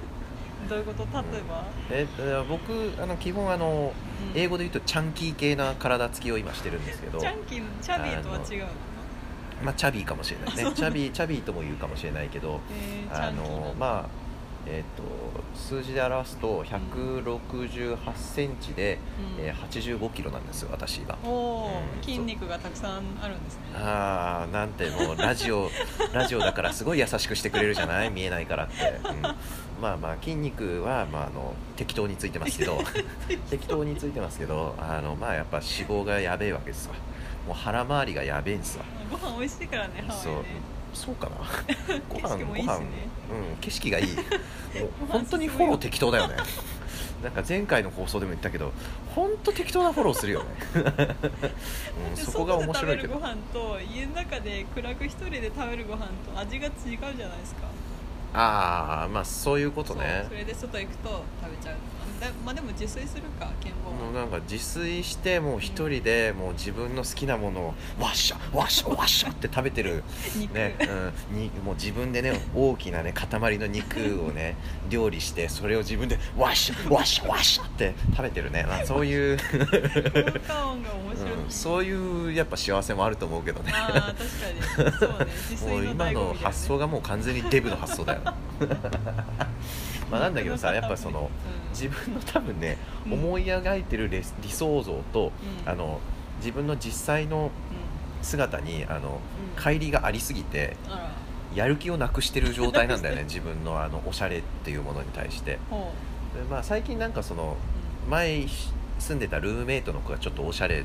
[0.68, 1.02] どういうこと？
[1.04, 3.92] 例えば、ええ僕あの基本あの
[4.34, 4.38] うん。
[4.38, 7.18] 英語で言うとチャンキー系な体つきを今してるんですけど。
[7.18, 8.68] チャンキーのチャビーとは違うの？
[9.62, 10.72] まあチャビーかもしれないね。
[10.74, 14.30] チャビーチャビーとも言うかもしれないけどえー、チあのまあ
[14.66, 15.02] えっ、と
[15.58, 18.98] 数字で表すと168センチで、
[19.38, 19.44] うん。
[19.44, 22.02] えー85キロなんですよ私今おお、うん。
[22.04, 23.62] 筋肉がたくさんあるんですね。
[23.76, 25.70] ああなんてもう ラジオ
[26.12, 28.10] ラジオだからすごい優しくしてくれるじゃない？
[28.10, 28.74] 見えないからって、
[29.08, 29.22] うん。
[29.22, 32.82] まあまあ筋肉は、まあ、あの適当についてますけど。
[33.48, 33.82] 適当。
[33.84, 36.94] についてますけどあのまあやっぱ脂肪がやべえわけですわ。
[37.46, 40.34] もう腹回りがやべえんですわご飯美味しいからねハワイそう。
[40.34, 40.42] ね
[40.92, 41.36] そうかな。
[42.08, 42.72] ご景色もいいしね。
[43.28, 43.38] ご飯。
[43.38, 44.06] うん景色がいい。
[45.08, 46.36] 本当にフォロー適当だよね。
[47.22, 48.72] なんか前回の放送でも言ったけど
[49.14, 50.46] 本当適当なフォローするよね、
[52.08, 53.14] うん、でそこが面白いけど。
[53.20, 57.66] 外で食べるご飯と家の中で暗く一人で食べるご飯と味が違うじゃないですか。
[58.32, 60.24] ああまあそういうことね。
[60.28, 61.76] それで外行くと食べちゃう
[62.20, 70.04] だまあでも自炊するか健康もうなんか自炊してもう一人でもう自分の好きなものをワッシャワッシャワッシャって食べてる。
[70.36, 70.76] 肉、ね、
[71.30, 74.56] うん、にもう自分でね大きなね塊の肉をね
[74.90, 79.38] 料理してそれを自分でワッシャワッシャワッシャって食べてるね、まあ、そういう、うん、
[81.48, 83.72] そういうやっぱ幸せもあると思うけどね。
[83.74, 84.24] ああ確か
[84.86, 84.92] に。
[84.92, 85.26] そうね。
[85.50, 88.20] 自もう炊の今の発想がもう完全にデブの発想だよ
[90.10, 91.70] まあなんだけどさやっぱそのうん。
[91.70, 93.12] 自分の多分ねうん。
[93.14, 95.32] 思い描いてる理想像と、
[95.64, 95.68] うん。
[95.68, 96.00] あの
[96.38, 97.50] 自分の実際の
[98.22, 99.20] 姿にあの
[99.56, 99.62] うん。
[99.62, 100.76] 乖離がありすぎて
[101.54, 105.58] やる気をなくしてる状態なんだよね 自分のあのおしゃれっていうものに対して。
[105.70, 105.92] ほ
[106.34, 107.56] で、まあ、最近なんかその
[108.06, 108.46] う、前
[108.98, 110.84] 住んでたルームメイトの子がちょっとおしゃれ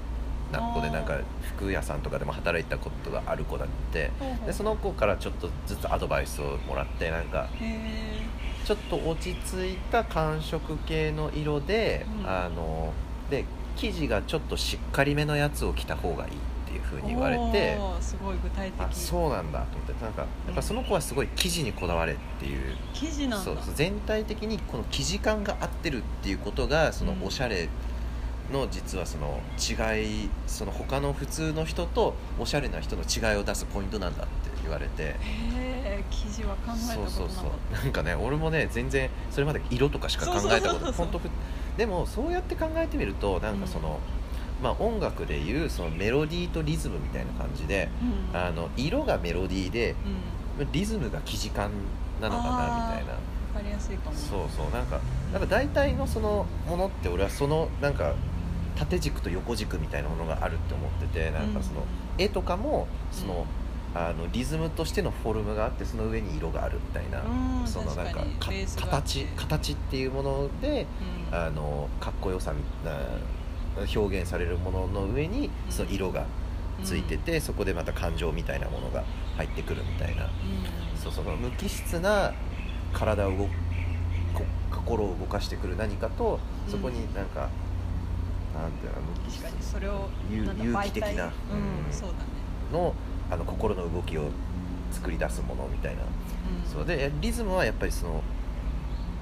[0.51, 1.17] な子でなんか
[1.55, 4.11] 服屋さんとかでも働いたことがある子だって。
[4.45, 7.47] でその子からちょっとずつアドバイスをもらってなんか
[8.65, 12.29] ちょっと落ち着いた寒色系の色で、うん。
[12.29, 12.93] あの
[13.29, 16.33] で生地がちょっとしっかりめのやつを着た方がいいっ
[16.67, 18.81] ていうふうに言われてすごい具体的。
[18.81, 22.75] あそうなんだと思ってなんかやっぱその子はすごい生地にこだわれっていう。
[22.93, 23.45] 生地なんだ。
[23.45, 27.23] そうそう全体的にこの生地感が合ってるっていうことがそのうん。
[27.23, 27.67] おしゃれ
[28.51, 34.31] の実はその違いその他の普通の人とおしゃれな人の違いを出すポイントなんだって
[34.61, 35.03] 言われて。
[35.03, 37.11] へえ生地は考えたそうことなかった。
[37.11, 37.41] そうそ
[37.81, 40.77] うなんかね俺もね全然それまで色とかしか考えたそうそうそうそう。
[40.79, 41.29] こと本当ふ
[41.77, 43.99] でもそうやって考えてみるとなんかその、
[44.61, 47.89] まあ音楽でいうそのメロディーとリズムみたいな感じで、
[48.33, 48.39] うん。
[48.39, 49.95] あの色がメロディーで
[50.59, 50.71] うん。
[50.71, 51.71] リズムが生地感
[52.21, 53.11] なのかなみたいな。
[53.11, 53.17] わ
[53.55, 54.15] かりやすいかも。
[54.15, 54.71] そうそう。
[54.71, 54.99] なんか
[55.31, 58.13] なんか大体のそのものって俺はそのなんか
[58.75, 61.83] 縦軸と横軸みたいなものがあるって思っててなんかその
[62.17, 63.45] 絵とかもその、
[63.93, 70.85] あのリズムとしてのフォルムがあってその上に色があるみたいな、うんそのなんか形形っていうもので
[71.31, 71.35] うん。
[71.35, 72.97] あのかっこよさみな
[73.93, 76.25] 表現されるものの上にその色が
[76.83, 79.03] ついてて、そこでまた感情みたいなものが
[79.37, 80.25] 入ってくるみたいな。
[80.25, 80.29] うん。
[81.01, 82.33] そうその無機質な
[82.93, 83.45] 体を動
[84.33, 87.49] こ心を動かしてくる何かとそこになんか
[88.61, 91.87] なんていうの無機質確かにそれを有機的なうん。
[91.87, 92.23] うんそうだね。
[92.73, 92.93] の
[93.29, 94.29] あの心の動きを
[94.91, 96.71] 作り出すものみたいな、うん。
[96.71, 96.85] そう。
[96.85, 98.23] でリズムはやっぱりその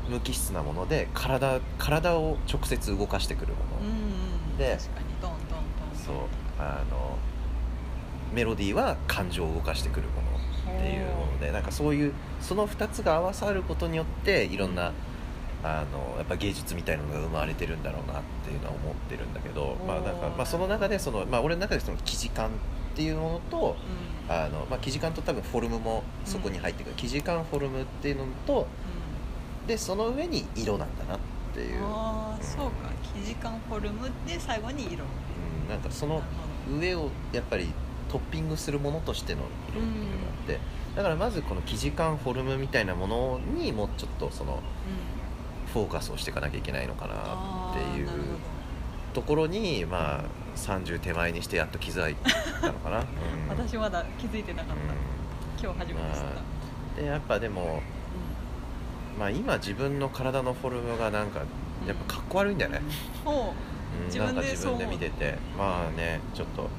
[0.10, 4.58] 無機質なもので体体を直接動かしてくるもの、うんうん。
[4.58, 6.06] で確かにドンドンドン。
[6.06, 6.16] そう。
[6.60, 7.18] あの
[8.34, 14.92] メロディーは感情を動かしてくるものっていうものでなんかそういうその2つが合わさることによっていろんな
[15.64, 22.52] あのやっぱ芸術みたいなのが生まれてるんだろうなっていうのは思ってるんだけど、まあなんかまあ、その中でその、まあ、俺の中でその生地感っ
[22.96, 23.76] ていうものと
[24.28, 24.34] うん。
[24.34, 28.68] あの、まあ、生地感と多分フォルムもそこに入ってくる、生地感フォルムっていうのと
[29.68, 31.20] でその上に色なんだなっ
[31.54, 32.90] ていう、うん、ああそうか。
[33.16, 35.04] 生地感フォルムで最後に色。
[35.70, 36.22] なんかその
[36.70, 37.68] 上をやっぱり
[38.10, 40.60] トッピングするものとしての色っていうのがあって、
[40.96, 44.62] だからまずこの生地感フォルムみたいなものにもうちょっとその
[45.74, 48.10] フォーカスをしていかなきゃいけないのかなあっていう
[49.14, 50.24] ところにまあ
[50.56, 52.16] 30手前にしてやっと気づい
[52.62, 53.00] たのかな、
[53.50, 53.58] うん。
[53.58, 56.54] ど私まだ気づいてなかった、今日初めて知った、まうん
[56.96, 57.82] でやっぱでも、
[59.20, 61.40] まあ、今自分の体のフォルムがなんか
[61.88, 62.82] やっぱかっこ悪いんだよね、
[63.26, 65.38] うん、 なんか自分で見てて。
[65.58, 66.70] まあねちょっと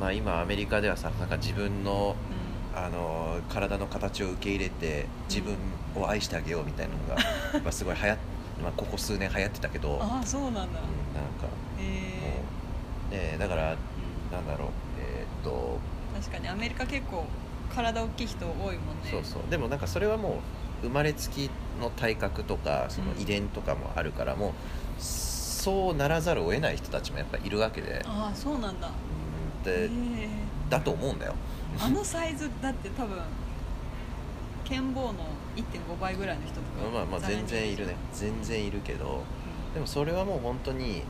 [0.00, 2.16] まあ今アメリカではさなんか自分の
[2.74, 5.54] う、あの体の形を受け入れて自分
[5.96, 7.16] を愛してあげようみたいなのが、
[7.62, 8.18] まあ、すごい流行っ、
[8.62, 10.68] まあ、ここ数年流行ってたけど、うん、なんかああそうなんだ、も
[11.78, 12.42] え
[13.10, 13.76] う、ね、だから
[14.32, 14.68] なんだろう
[15.00, 17.26] えーっとー、確かにアメリカ結構
[17.74, 18.78] 体大きい人多いもんね。
[19.10, 19.42] そうそう。
[19.50, 20.40] でもなんかそれはも
[20.82, 24.52] う生まれつきの体格とかその遺伝とかもあるからもう
[25.02, 28.02] そうならざるを得ない人たちもやっぱいるわけで。
[28.06, 28.88] ああそうなんだ。
[28.88, 28.90] う
[29.60, 29.64] ん。
[29.64, 30.70] でえー。
[30.70, 31.34] だと思うんだよ。
[31.80, 33.18] あのサイズだって多分
[34.64, 35.14] 剣棒の
[35.56, 37.96] 1.5倍ぐらいの人とかまあまあ全然いるね。
[38.12, 39.22] 全然いるけど。
[39.74, 41.02] でもそれはもう本当に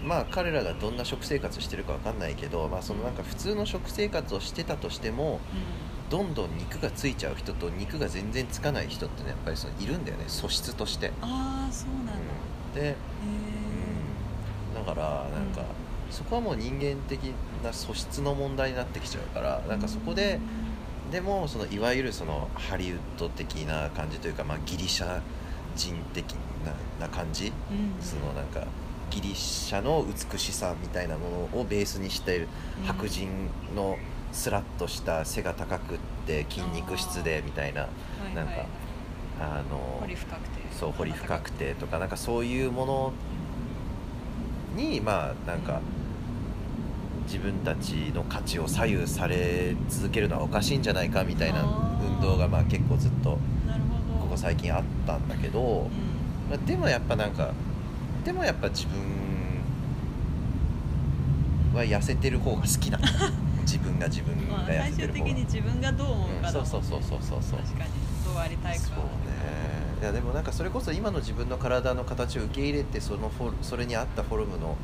[0.00, 5.86] ふまあ彼らがどんな食生活してるかわかんないけど、まあ、そのなんか普通の食生活をしてたとしてもうん。
[6.08, 10.24] どんどん肉がついちゃう人と肉が全然つかない人ってねやっぱりそのいるんだよね。
[10.28, 12.80] 素質として、ああそうなんだ、うん。
[12.80, 12.94] で、へ
[14.76, 14.86] うん。
[14.86, 15.62] だからなんか、
[16.12, 17.32] そこはもう人間的
[17.64, 20.38] な素質の問題になってきちゃうからえなんかそこで
[21.10, 25.20] でもそのいわゆるそのハリウッド的な感じというか、まあ、ギリシャ
[25.76, 26.32] 人的
[26.64, 28.02] なな感じ、うん。
[28.02, 28.66] そのなんか
[29.10, 32.48] ギリシャの美しさみたいなものをベースにしている
[32.80, 33.96] うん白人の
[34.32, 37.88] スラッとした背が高くって筋肉質でみたいなは
[38.32, 38.66] いなんかはい。
[39.38, 40.56] あの彫り深くて。
[40.72, 43.12] そう彫り深くてとかなんかそういうもの
[44.74, 45.80] にまあなんか
[47.26, 51.62] 自分たちの価値を左右され続けるのはおかしいんじゃないかみたいな
[52.00, 53.38] 運動がまあ結構ずっと
[54.20, 56.50] ここ最近あったんだけど、うん。
[56.50, 57.52] まあ、でもやっぱなんか
[58.24, 59.00] でもやっぱ自分
[61.74, 62.98] は痩せてる方が好きな
[63.62, 67.90] 自分が自分まあ、が痩最終的せてる方が、に自分がどう思うかうんそうそうそうそうそうそう確かに
[68.24, 68.38] どう。
[68.38, 69.02] ありたいかそうね
[70.00, 74.76] いやでもなんかそれこそ今の自分の体の形を受け入れてそのフォルそれに合ったフォルムの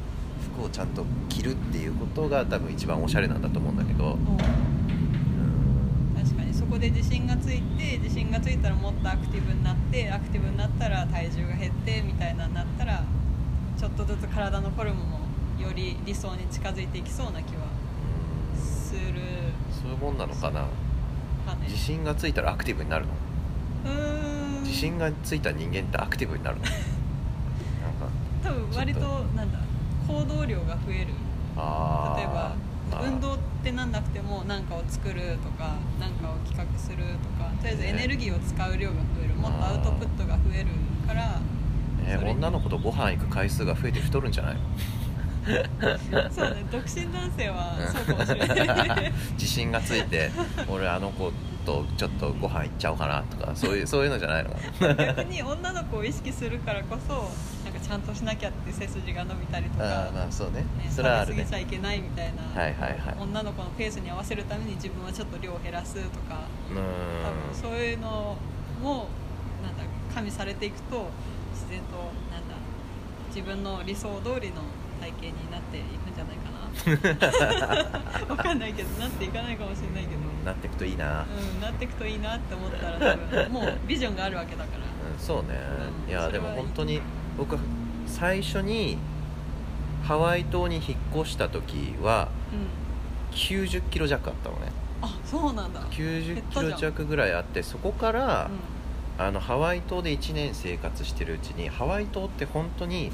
[0.54, 4.18] 服をちゃんと着るっていうことが多分一番おしゃれなんだと思うんだけど、
[6.16, 13.04] 確かにそこで自信がついて自信がついたらもっとアクティブになってアクティブになったら体重が減ってみたいなになったら
[13.78, 15.20] ちょっとずつ体のフォルムも
[15.58, 17.66] より理想に近づいていきそうな気は
[18.56, 19.00] する。
[19.70, 20.66] そういうもんなのかな。
[21.64, 23.12] 自信がついたらアクティブになるの？
[23.84, 24.62] うーん。
[24.62, 26.62] 自信がついた人間ってアクティブになるの？
[26.70, 26.78] なんか
[28.44, 29.00] 多分割と。
[29.34, 29.58] なんだ
[30.06, 31.06] 行動量が増える。
[31.06, 32.52] 例えば
[33.02, 37.02] 運動ってなんなくても何かを作るとか何かを企画すると
[37.42, 39.34] かとりあえずエネルギーを使う量が増える。
[39.34, 40.66] もっとアウトプットが増える
[41.06, 41.40] から
[42.20, 44.56] ね女の子とご飯行く回数が増えて太るんじゃない？
[46.30, 49.12] そうね独身男性はそうかもしれない。
[49.34, 50.30] 自信がついて
[50.68, 51.32] 俺あの子
[51.64, 54.50] とちょっとご飯行っちゃおうかなとかそういうそういうのじゃないの
[54.96, 57.30] 逆に女の子を意識するからこそ
[57.82, 60.60] ちゃんとしなきゃって背筋が伸びたりとか、あーまあそうね。
[60.60, 61.44] ね、それはあるね。
[61.44, 63.16] 食べ過ぎちゃいけないみたいな、はいはいはい。
[63.20, 66.78] 女の子のペースに合わせるために自分はちょっと量を減らすとかうーん。
[67.24, 68.36] 多分そういうの
[68.80, 69.08] も
[69.62, 71.08] なんだ加味されていくと
[71.52, 71.96] 自然と
[72.30, 72.56] なんだ
[73.28, 74.62] 自分の理想通りの
[75.00, 76.52] 体型になっていくんじゃないかな。
[78.28, 84.84] わかんないけどなっていかないかもしれないけど、なっていくといいな、うん、なっていくといいなって思ったら多分もうビジョンがあるわけだから。
[85.12, 85.58] うん、そうね、
[86.06, 87.00] うんいやでも本当に
[87.38, 87.58] 僕
[88.06, 88.98] 最初に
[90.04, 94.72] ハワイ島に引っ越した時はうん90キロ弱あったのね。
[95.00, 95.80] あそうなんだ。
[95.90, 99.24] 90キロ弱ぐらいあってそこから、うん。
[99.24, 103.12] あのハワイ島で1年生活してるうちにハワイ島って本当に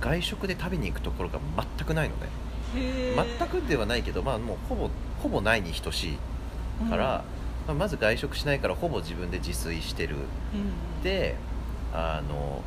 [0.00, 1.40] 外食で食べに行くところが
[1.76, 2.28] 全くないのね。
[3.38, 6.14] 全くではないけどまあもうほぼほぼないに等し
[6.84, 7.24] いから、
[7.66, 10.14] まあまず外食しないからほぼ自分で自炊してる。
[10.14, 10.64] うんう
[11.00, 11.02] ん。
[11.02, 11.36] で
[11.92, 12.62] あの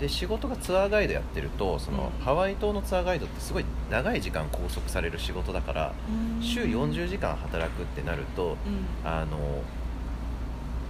[0.00, 2.24] で仕事がツアーガイドやってるとその、うん。
[2.24, 5.92] ハワイ島のツアーガイドってすごい長い時間拘束される仕事だから
[6.36, 6.42] うん。
[6.42, 8.56] 週40時間働くってなると
[9.04, 9.08] うん。
[9.08, 9.38] あの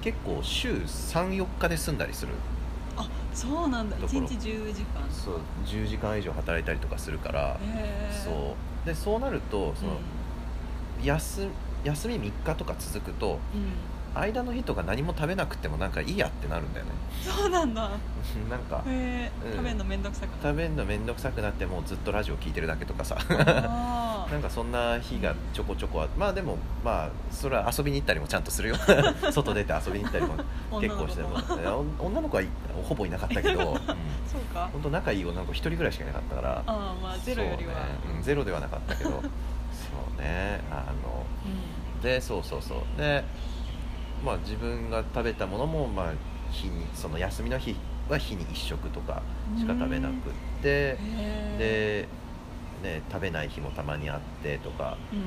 [0.02, 2.32] 結構週34日で済んだりする。
[2.96, 3.96] あそうなんだ。
[3.96, 4.24] ところ。
[4.24, 5.10] 一日10時間。
[5.10, 7.58] そう10時間以上働いたりとかするから
[8.24, 8.86] そう。
[8.86, 9.98] でそうなるとその、
[11.02, 11.48] 休
[11.84, 13.38] 休み3日とか続くと
[14.18, 16.92] 間の日とか何も食べなくてもなんかいいやってなるんだよね。
[17.22, 17.90] そうなんだ。
[18.50, 19.52] なんかへえ、うん。
[19.52, 23.16] 食べるのめんどくさくな食べるの面倒くさくなってもうずっとラジオ聞いてるだけとかさ。
[23.28, 28.76] あ なんかそんな日がちょこちょこあまあでもまあそれは遊びに行ったりもちゃんとするよ。
[29.30, 31.36] 外出て遊びに行ったりもー結構しても。
[31.98, 32.48] 女の子はい
[32.88, 33.76] ほぼいなかったけど、うん。
[33.76, 34.68] そうか。
[34.72, 36.50] 本当仲いい女の子一人ぐらいしかいなかったから。
[36.50, 37.74] ああまあゼロよりは。
[37.74, 37.78] ね。
[38.16, 39.10] うんゼロではなかったけど。
[39.10, 40.60] そうね。
[40.70, 41.24] あの。
[42.00, 42.98] うでそうそうそう。
[42.98, 43.24] で
[44.26, 46.12] まあ自分が食べたものもまあ
[46.50, 47.76] 日にその休みの日
[48.08, 49.22] は日に1食とか
[49.56, 50.14] しか食べなくっ
[50.62, 50.98] て
[51.56, 52.08] で、
[52.82, 54.98] ね、食べない日もたまにあってとか。
[55.12, 55.18] えう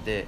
[0.00, 0.04] ん。
[0.04, 0.26] で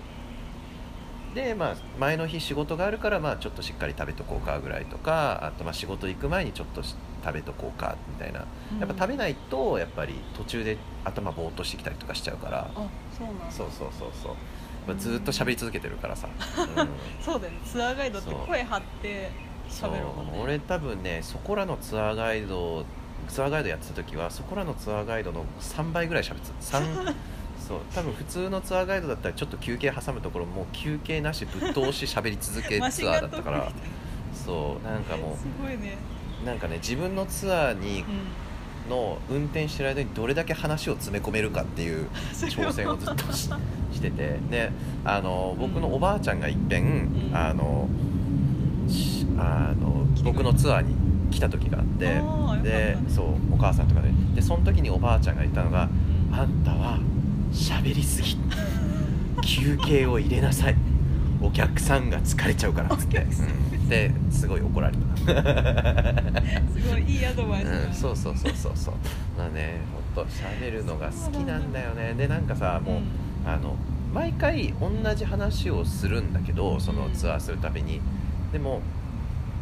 [1.35, 6.94] でまあ前の日仕事があるからまあちょっとしっかり食べとこうかぐらいとかあとまあ仕事行く前にちょっとし
[7.25, 8.40] 食べとこうかみたいな。
[8.81, 12.70] やっぱ食べないとやっぱり途中で頭ぼーっとしてきたりとかしちゃうから。
[13.25, 13.51] うなんだ。
[13.51, 14.35] そうそうそうそう
[14.87, 16.29] やっぱずっと喋り続けてるからさ、
[16.77, 16.88] う ん
[17.25, 17.59] そうだよね。
[17.64, 19.31] ツアーガイドって声張って
[19.71, 22.85] 喋るもんね俺多分ねそこらのツアーガイド
[23.29, 26.79] ツアーガイドやってた時はそこらのツアーガイドの3倍ぐらい喋ってた。
[26.79, 27.14] 3
[27.68, 27.79] そう。
[27.95, 33.73] 多分普通のツアーガイドだったらちょっと休憩挟むところもう休憩なしぶっ通し喋り続けマシンガツアーだったから
[34.35, 34.85] そう。
[34.87, 35.97] なんかもすごいね。
[36.42, 38.07] うなんかね自分のツアーにうん。
[38.90, 43.49] の運転してる間にどれだけ話を詰め込めるかっていう 挑戦をずっとし
[44.03, 44.38] してて。
[44.51, 44.73] で
[45.05, 45.95] あの僕のうん。
[45.95, 46.87] おばあちゃんがいっぺん、う
[47.31, 47.31] ん。
[47.33, 47.88] あの
[48.88, 50.95] しあの僕のツアーに
[51.31, 52.07] 来た時があって。
[52.69, 54.11] でねそうお母さんとかで。
[54.35, 55.88] でその時におばあちゃんが言ったのが
[56.31, 56.35] 「うん。
[56.35, 56.99] あんたは
[57.53, 58.37] 喋りすぎ。
[59.43, 60.77] 休憩を入れなさい。
[61.41, 63.27] お客さんが疲れちゃうから」っつって、
[63.88, 65.17] ですごい怒られた。
[66.73, 68.95] すごいいいアドバイスだうん、そうそうそうそうそう。
[69.37, 69.81] まあね
[70.15, 72.15] ほんと喋るのが好きなんだよね。
[72.17, 73.03] でなんかさもう、うん。
[73.45, 73.75] あの
[74.12, 78.01] 毎回同じ話をするんだけどそのツアーするたびに。
[78.53, 78.83] でも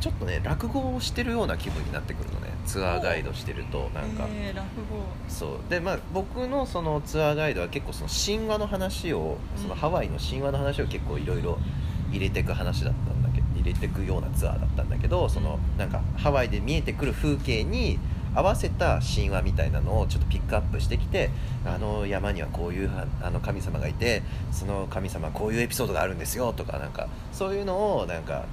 [0.01, 2.49] ちょっとね落語をしてるような気分になってくるのね。
[2.67, 5.03] ツアーガイドしてるとなんか、えー、落語。
[5.29, 5.71] そう。
[5.71, 11.59] でまあ僕のそのツアーガイドは結構その神話の話をそのハワイの神話の話を結構いろいろ
[12.11, 17.99] 入れていく話だったんだけど入れていくようなツアーだったんだけどそのなんかハワイで見えてくる風景に
[18.35, 21.31] 合わせた神話みたいなのをちょっとピックアップしてきて
[21.65, 28.45] あの山にはこういうはあの神様がいてその神様はこういうエピソードがあるんですよとかなんかそういうのをなんか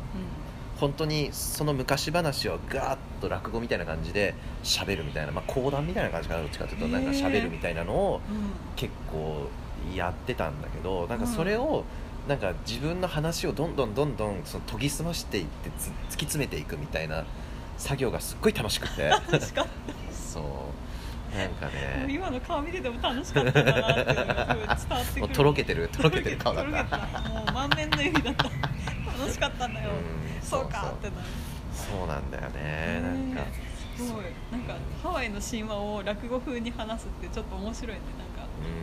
[0.79, 8.35] 本当にその昔話をガーッと落語みたいな感じで喋るみたいな、まあ、講談みたいな感じかなどっちかというとなんか喋るみたいなのをうん。
[8.35, 8.43] うん
[8.77, 9.49] 結構
[9.95, 11.83] やってたんだけどなんかそれを
[12.27, 15.91] なんか自分の話をどんどんどんどんその研ぎ澄ましていってつ突き
[16.25, 17.25] 詰めていくみたいな
[17.77, 19.09] 作業がすっごい楽しくて。
[19.09, 19.67] 楽しかっ
[20.11, 20.43] そう。
[21.37, 25.21] なんかたね今の顔見てても楽しかったなっていう伝わってくる。
[25.21, 25.89] もうとろけてる。
[25.89, 26.85] とろけてる顔だった。
[26.85, 28.43] たもう満面の笑みだった。
[28.43, 29.93] 楽しかったんだよ、う
[30.39, 30.41] ん。
[30.41, 31.21] そうかってなる。
[31.73, 33.01] そうなんだよね。
[33.33, 33.51] なんか。
[33.97, 34.23] すごい。
[34.51, 38.01] なんかハワイの神話を落語風に話すってちょっと面白いね。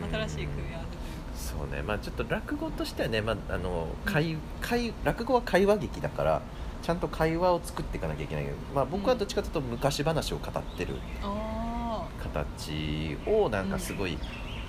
[0.01, 1.05] なんか新しい組み合わせというか。
[1.35, 1.81] そうね。
[1.81, 6.41] まあちょっと落語としてはね、まあ、あの会会落語は会話劇だから
[6.85, 8.45] ちゃんと会話を作っていかなきゃいけない。
[8.45, 14.19] けど、まあ、僕はどっちかというと昔話を語ってるあ形をなんかすごい、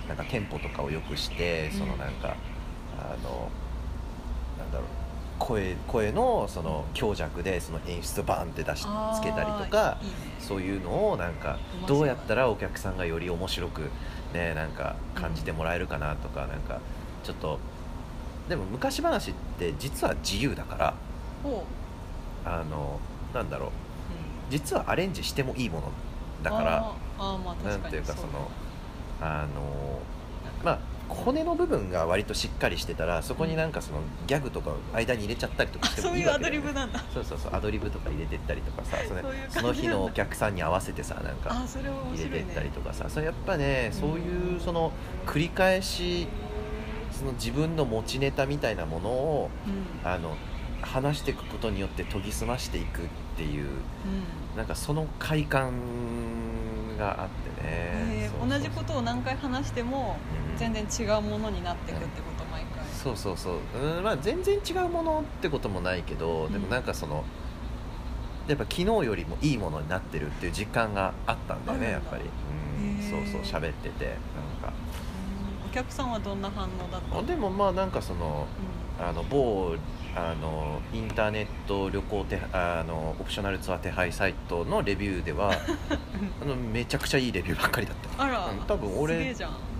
[0.07, 2.35] なんかテンポとかを良くしてそのなんか、
[2.97, 3.51] あの
[4.57, 4.87] なんだろう
[5.37, 9.99] 声声のその強弱でその演出をバーンって出しつけたりとか
[10.39, 13.91] そういうのをなんかどうやったらお客さんがより面白く
[14.33, 16.79] ねなんか感じてもらえるかなとか、なんか
[17.23, 17.59] ちょっと
[18.49, 20.93] でも昔話って実は自由だから
[22.45, 22.99] あの
[23.33, 23.69] なんだろう。
[23.69, 23.73] うん。
[24.49, 25.91] 実はアレンジしてもいいもの
[26.43, 26.93] だから
[27.63, 28.51] なんていうかそそうの
[29.21, 30.01] あの
[30.63, 30.79] まあ
[31.09, 36.67] 骨の部分が割としっかりしてたらそこになんかそのギャグとかを間に入れちゃったりとかしてもそういうアドいいわけだよね。
[36.67, 37.03] リブなんだ。
[37.13, 41.53] そうそうそうアドリブとか入れてったりとかさそれその日のお客さんに合わせてさなんか
[42.13, 43.99] 入れてったりとかさそれやっぱねうん。
[43.99, 44.91] そういうその
[45.25, 46.27] 繰り返し
[47.11, 50.09] その自分の持ちネタみたいなものをうん。
[50.09, 50.35] あの
[50.81, 53.05] 話していくことによって研ぎ澄ましていくっ
[53.35, 54.57] ていううん。
[54.57, 55.71] なんかその快感
[56.97, 60.17] があってね、えー同じことを何回話しても
[60.51, 60.57] うん。
[60.57, 62.83] 全然違うものになっていくってこと毎回。
[62.93, 66.53] そうそうそう、うんまあ、全然違うものってこともないけど、うん。
[66.53, 67.23] でもなんかその
[68.47, 74.05] やっぱ昨日よりもいいものになってるっていう実感があったんだよねやっぱり、うん、そうそう喋ってて。
[74.05, 74.15] なん
[74.71, 74.73] か
[75.83, 77.15] 客さんはどんな反応だった？
[77.15, 78.47] のでもまあなんかその
[78.99, 79.75] うあの某
[80.15, 85.51] あのインターネット旅行手あのオプショナルツアー手配サイトのレビューでは
[86.41, 88.23] あのめちゃくちゃいいレビューばっかりだった。
[88.23, 89.31] んあら、うん多分俺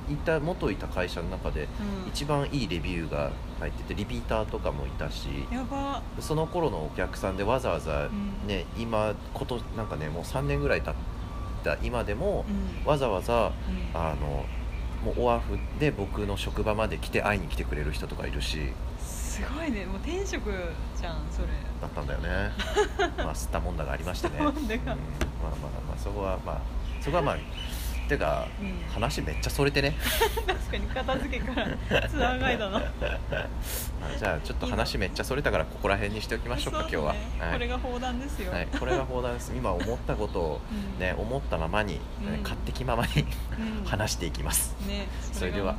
[0.09, 1.67] いた元いた会社の中で
[2.05, 3.29] うん、一番いいレビューが
[3.59, 6.01] 入っててリピーターとかもいたしやば。
[6.19, 8.47] その頃のお客さんでわざわざうん。
[8.47, 10.93] ね、今ことなんかねもう3年ぐらい経っ
[11.63, 12.45] た今でも
[12.83, 12.89] うん。
[12.89, 13.51] わざわざうん。
[13.93, 14.45] あの
[15.03, 18.73] もうオアフで僕の職場まで来て会いに来てくれる人とかいるし。
[18.99, 19.85] すごいね。
[19.85, 20.51] もう転職
[20.99, 21.47] じゃんそれ。
[21.81, 22.51] だったんだよね。
[23.17, 24.61] まあ吸ったもんだがありましてね、 うん、まあまあ
[25.87, 26.61] まあそこはまあ
[27.01, 27.37] そこはまあ
[28.07, 28.79] てかうん。
[28.93, 29.95] 話めっちゃそれてね？
[30.47, 31.67] 確かに片付けから
[32.09, 32.77] ツアーガイドの。
[33.29, 37.19] あじゃあちょっと話めっちゃそれたからここら辺にしておきましょうか今日は、ね。
[37.39, 37.53] はい。
[37.53, 39.53] これが砲弾ですよ、はい、これが砲弾です。
[39.55, 40.99] 今思ったことをうん。
[40.99, 42.41] ね思ったままに、うん。
[42.43, 43.25] 勝手気ままに
[43.81, 43.85] うん。
[43.85, 44.75] 話していきます。
[44.87, 45.75] ねそれでは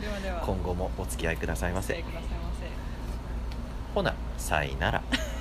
[0.00, 0.40] ではでは。
[0.40, 1.94] 今後もお付き合いくださいませ。
[1.94, 2.64] お付き合いくださいませ。
[3.94, 5.02] ほなさいなら